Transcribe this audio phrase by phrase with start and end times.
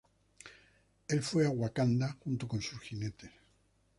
[1.07, 3.29] Él fue a Wakanda, junto con sus jinetes.